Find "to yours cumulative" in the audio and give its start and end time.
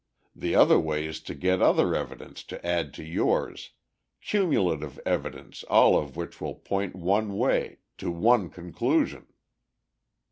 2.95-4.99